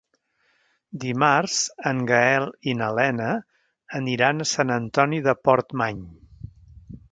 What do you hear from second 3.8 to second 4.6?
aniran a